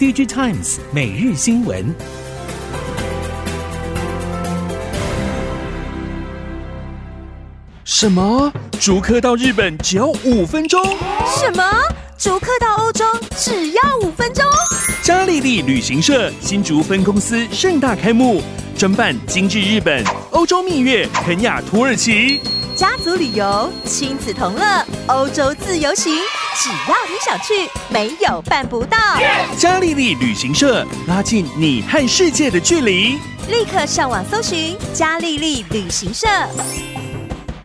[0.00, 1.94] DigiTimes 每日新闻。
[7.84, 8.50] 什么？
[8.80, 10.82] 逐客到日本只要五分钟？
[11.26, 11.62] 什么？
[12.16, 13.04] 逐客到欧洲
[13.36, 14.42] 只要五分钟？
[15.02, 18.42] 嘉丽丽旅行社新竹分公司盛大开幕，
[18.76, 22.38] 专办精致日本、欧洲蜜月、肯亚、土耳其。
[22.76, 26.14] 家族旅游，亲子同乐，欧洲自由行，
[26.54, 28.98] 只要你想去，没有办不到。
[29.56, 36.26] 嘉丽丽旅行社拉近你和世界的距离，立刻上网搜寻嘉丽丽旅行社。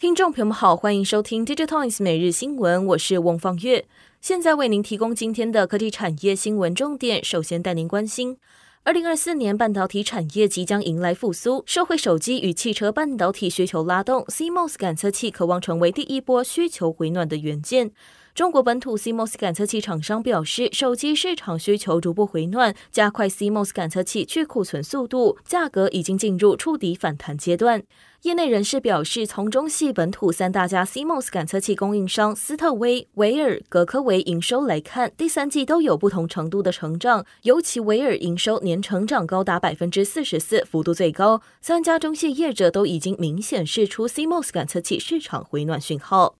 [0.00, 3.84] 听众朋友们好，欢迎收听《Digital Times 每日新闻》，我是翁方月，
[4.20, 7.24] 现在为您提供今天的科技产业新闻重点。
[7.24, 8.36] 首先带您关心。
[8.84, 17.90] 二零二四年半导体产业即将迎来复苏，社会手机与汽车半导体需求拉动，CMOS 感测器渴望成为第一波需求回暖的元件。
[18.38, 27.82] 中国本土 CMOS 感测器厂商表示，手机市场需求逐步回暖，加快 CMOS 感测器去库存速度，价格已经进入触底反弹阶段。
[28.22, 41.42] 业内人士表示，从中系本土三大家 CMOS 感测器供应商斯特威、维尔、格科维营收来看，第三季都有不同程度的成长，尤其维尔营收年成长高达百分之四十四，幅度最高。
[41.60, 46.36] 三家中系业者都已经明显示出 CMOS 感测器市场回暖讯号。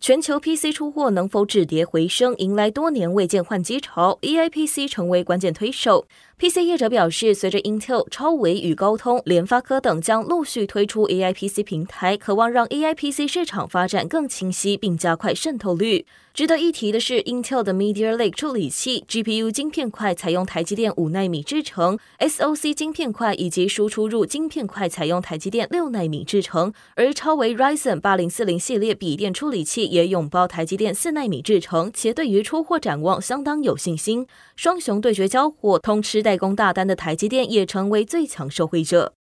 [0.00, 6.06] 全球 PC 出货能否止跌回升，迎来多年未见换机潮，EIPC 成为关键推手。
[6.38, 16.06] PC 业者表示，随着 Intel、超维与高通、联发科等将陆续推出 AI PC 平台，渴望让 AI PC 市场发展更清晰，并加快渗透率。
[16.38, 34.24] 值得一提的是，Intel 的 Meteor Lake 处理器 GPU 晶片块采用台积电五纳米制程，SoC 晶片块以及输出入晶片块采用台积电六纳米制程，而超微 Ryzen 八零四零系列笔电处理器也拥抱台积电四纳米制程，且对于出货展望相当有信心。
[34.54, 39.17] 双雄对决交火，通吃代工大单的台积电也成为最强受惠者。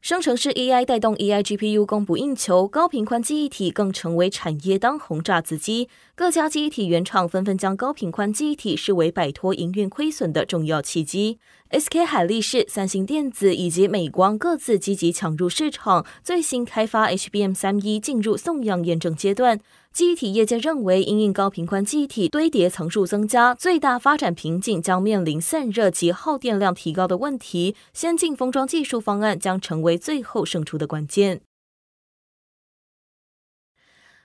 [0.00, 5.90] 生成式 AI 带动 AI GPU 供不应求，高频宽记忆体更成为产业当红炸子鸡。
[6.14, 11.38] 各家记忆体原厂纷纷将高频宽记忆体视为摆脱营运亏损的重要契机。
[11.70, 19.60] SK 海力士、三星电子以及美光各自积极抢入市场，最新开发 HBM 三一进入送样验证阶段。
[19.92, 27.74] 记忆体业界认为，因应高频宽记忆体堆叠层数增加，最大发展瓶颈将面临散热及耗电量提高的问题。
[27.92, 31.40] 先进封装技术方案将成为最后胜出的关键。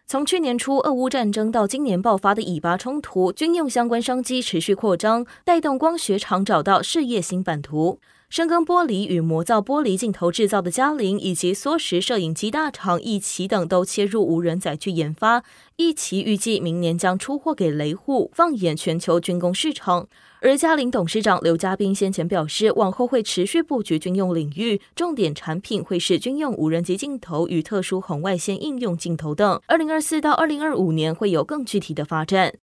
[0.06, 8.00] 从去年初俄乌战争到今年爆发的以巴冲突，军用相关商机持续扩张，带动光学厂找到事业新版图。
[8.36, 15.46] 深耕玻璃与模造玻璃镜头制造的佳凌，以及缩时摄影机大厂一奇等，都切入无人载具研发。
[15.78, 20.10] 一奇预计明年将出货给雷虎，放眼全球军工市场。
[20.42, 29.62] 而佳凌董事长刘嘉斌先前表示，往后会持续布局军用领域，重点产品会是军用无人机镜头与特殊红外线应用镜头等。
[29.68, 32.56] 二零二四到二零二五年会有更具体的发展。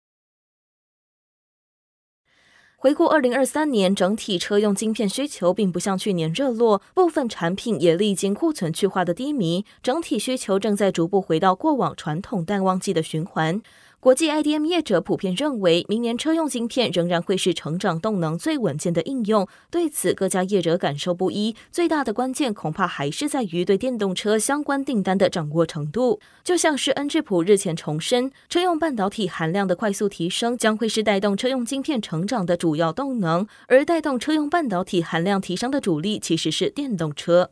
[2.81, 13.61] 回顾二零二三年，整体车用晶片需求并不像去年热络，部分产品也历经库存去化的低迷，整体需求正在逐步回到过往传统淡旺季的循环。
[14.01, 19.47] 国际 IDM 业者普遍认为，明年车用晶片仍然会是成长动能最稳健的应用。
[19.69, 21.55] 对此，各家业者感受不一。
[21.71, 26.19] 最大的关键恐怕还是在于对电动车相关订单的掌握程度。
[26.43, 37.51] 就像是恩智浦日前重申，车用半导体含量的快速提升将会是带动车用晶片成长的主要动能，而带动车用半导体含量提升的主力其实是电动车。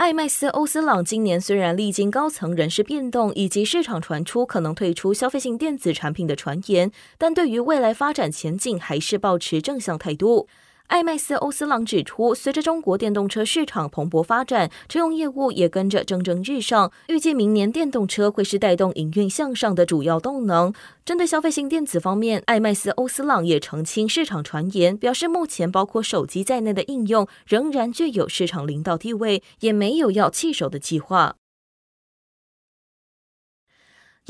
[0.00, 10.48] 艾麦斯欧斯朗今年虽然历经高层人事变动以及市场传出可能退出消费性电子产品的传言，但对于未来发展前景还是保持正向态度。
[10.90, 16.90] 艾麦斯欧斯朗指出，随着中国电动车市场蓬勃发展，车用业务也跟着蒸蒸日上。
[17.06, 20.72] 预计明年电动车会是带动营运向上的主要动能。
[21.04, 31.36] 针对消费性电子方面，艾麦斯欧斯朗也澄清市场传言，表示目前包括手机在内的应用仍然具有市场领导地位，也没有要弃手的计划。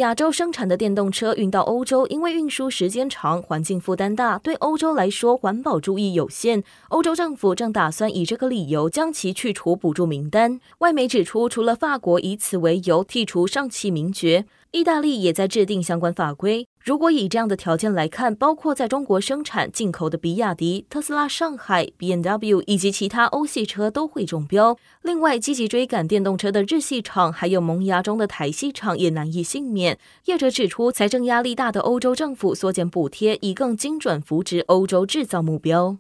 [0.00, 6.64] 亚洲生产的电动车运到欧洲，因为运输时间长、环境负担大，对欧洲来说环保注意有限。
[6.88, 10.58] 欧洲政府正打算以这个理由将其去除补助名单。
[10.78, 16.66] 外媒指出，除了法国以此为由剔除上汽名爵，意大利也在制定相关法规。
[16.82, 24.74] 如果以这样的条件来看，包括在中国生产、进口的比亚迪、特斯拉上海、BMW 以及其他欧系车都会中标。
[25.02, 29.98] 另外，积极追赶电动车的日系厂，还有萌芽中的台系厂也难以幸免。
[30.24, 35.98] 业者指出，财政压力大的欧洲政府缩减补贴，以更精准扶植欧洲制造目标。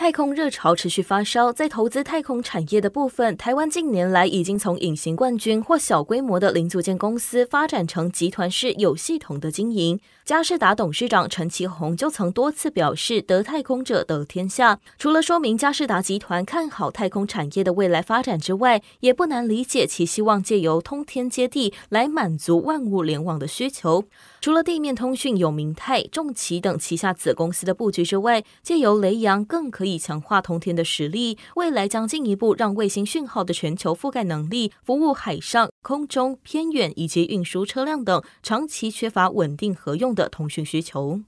[0.00, 10.00] 太空热潮持续发烧，在投资太空产业的部分，台湾近年来已经从隐形冠军或小规模的零组件公司，发展成集团式有系统的经营。
[10.24, 24.04] 嘉士达董事长陈其宏就曾多次表示：“得太空者得天下。”除了说明嘉士达集团看好太空产业的未来发展之外，也不难理解其希望借由通天接地来满足万物联网的需求。
[24.42, 41.20] 除了地面通讯有明泰、重骑等旗下子公司的布局之外，借由雷洋更可以强化通天的实力，未来将进一步让卫星讯号的全球覆盖能力服务海上、空中、偏远以及运输车辆等长期缺乏稳定合用的通讯需求。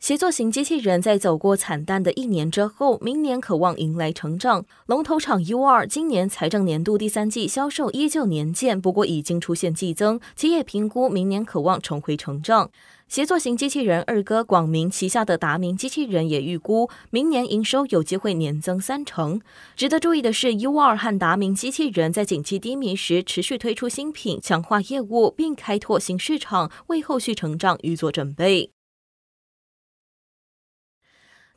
[0.00, 4.64] 协作型机器人在走过惨淡的一年之后，明年可望迎来成长。
[4.86, 12.70] 龙头厂 UR 今年财政年度第三季销售依旧年减，不过已经出现季增，企业评估明年可望重回成长。
[13.08, 19.38] 协作型机器人二哥广明旗下的达明机器人也预估，明年营收有机会年增三成。
[19.76, 28.70] 值得注意的是，UR 和达明机器人在景气低迷时持续推出新品，强化业务，并开拓新市场，为后续成长预做准备。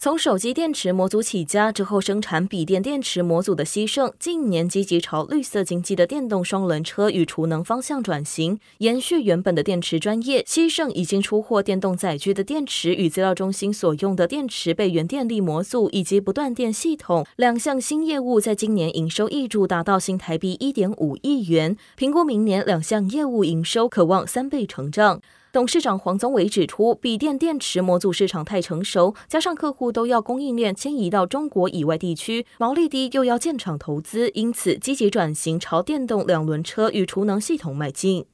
[0.03, 10.43] 从手机电池模组起家之后，生产笔电电池模组的西盛，近年积极朝绿色经济的电动双轮车与储能方向转型，延续原本的电池专业。
[10.45, 25.21] 西盛已经出货电动载具的电池与资料中心所用的电池备源电力模组以及不断电系统两项新业务，在今年营收挹注达到新台币一点五亿元，评估明年两项业务营收可望三倍成长。
[25.53, 38.25] 董事长黄宗伟指出，笔电电池模组市场太成熟，加上客户都要供应链迁移到中国以外地区，毛利低又要建厂投资，因此积极转型朝电动两轮车与储能系统迈进。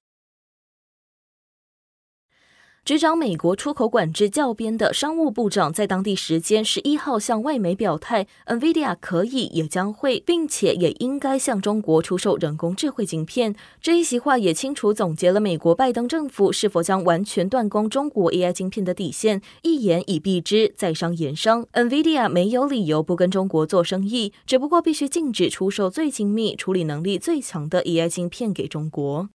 [2.90, 13.54] 执掌美国出口管制教鞭的商务部长在当地时间十一号向外媒表态，NVIDIA 可以也将会，并且也应该向中国出售人工智慧晶片。
[13.80, 19.40] 这一席话也清楚总结了美国拜登政府是否将完全断供中国 AI 晶片的底线。
[19.62, 29.30] 一言以蔽之，在商言商，NVIDIA 没有理由不跟中国做生意，只不过必须禁止出售最精密、处理能力最强的 AI 晶片给中国。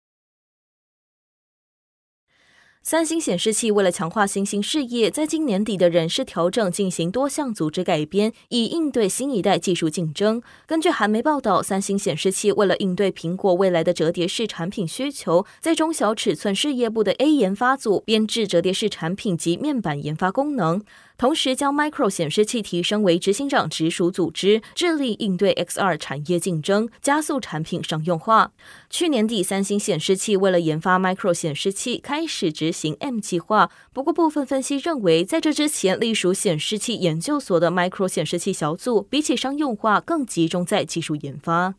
[2.87, 10.39] 三星显示器为了强化新兴事业，在今年底的人事调整进行多项组织改编，以应对新一代技术竞争。
[10.67, 20.83] 根据韩媒报道，三星显示器为了应对苹果未来的折叠式产品需求，在中小尺寸事业部的 A 研发组编制折叠式产品及面板研发功能。
[21.17, 28.51] 同时，将 Micro 显示器提升为执行长直属组织，致力应对 XR 产业竞争，加速产品商用化。
[28.89, 33.71] 去年底，三星显示器为了研发 Micro 显示器，开始执行 M 计划。
[33.93, 41.75] 不过，部分分析认为，在这之前，隶属显示器研究所的 Micro 显示器小组，比起商用化，更集中在技术研发。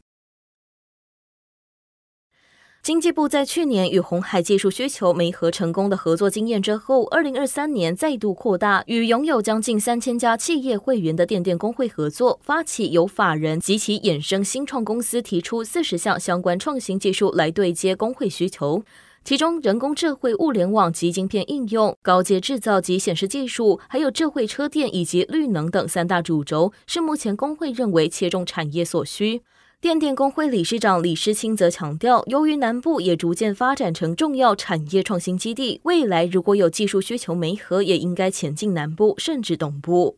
[2.86, 18.84] 经济部在去年与鸿海技术需求媒合成功的合作经验之后，二零二三年再度扩大与拥有将近三千家企业会员的电电工会合作，发起由法人及其衍生新创公司提出四十项相关创新技术来对接工会需求。
[19.24, 29.42] 其中，人工智慧、物联网及晶片应用、高阶制造及显示技术，还有智慧车电以及绿能等三大主轴，是目前工会认为切中产业所需。
[29.78, 40.16] 电电工会理事长李世清则强调，由于南部也逐渐发展成重要产业创新基地，未来如果有技术需求媒合，也应该前进南部甚至东部。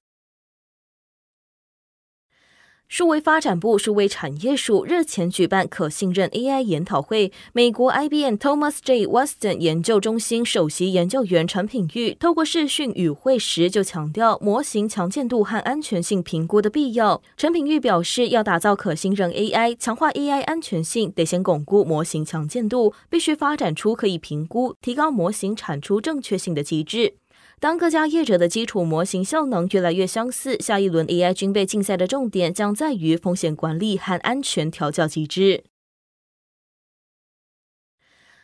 [2.89, 9.07] 数位发展部数位产业署日前举办可信任 AI 研讨会，美国 IBM Thomas J.
[9.07, 17.21] Watson 研究中心首席研究员陈品玉透过视讯与会时就强调模型强健度和安全性评估的必要。
[17.37, 27.17] 陈品玉表示，要打造可信任 AI，强化 AI 安全性，得先巩固模型强健度，必须发展出可以评估、提高模型产出正确性的机制。
[27.61, 35.65] 当各家业者的基础模型效能越来越相似，下一轮 AI 军备竞赛的重点将在于风险管理和安全调教机制。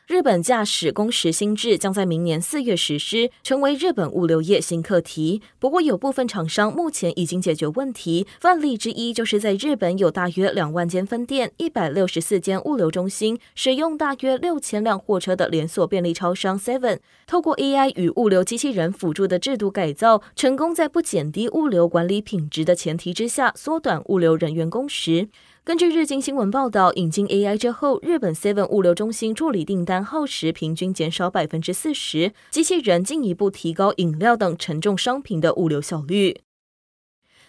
[0.06, 5.40] 日本驾驶工时新制将在明年四月实施，成为日本物流业新课题。
[5.58, 8.26] 不过，有部分厂商目前已经解决问题。
[8.38, 25.30] 范例之一就是在日本有大约两万间分店、一百六十四间物流中心，使用大约六千辆货车的连锁便利超商 Seven，透过 AI 与物流机器人辅助的制度改造，成功在不减低物流管理品质的前提之下，缩短物流人员工时。
[25.66, 36.42] 根据日经新闻报道，引进 AI 之后，日本 Seven 物流中心助理订单耗时平均减少百分之四十，机器人进一步提高饮料等沉重商品的物流效率。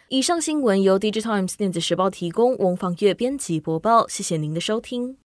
[0.07, 5.17] 以上新闻由 Digitimes 电子时报提供，翁方月编辑播报，谢谢您的收听。